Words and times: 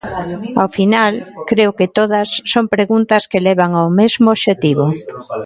Ao 0.61 0.67
final, 0.77 1.13
creo 1.49 1.71
que 1.77 1.91
todas 1.97 2.27
son 2.53 2.65
preguntas 2.75 3.23
que 3.31 3.43
levan 3.47 3.71
ao 3.75 3.89
mesmo 3.99 4.25
obxectivo. 4.35 4.85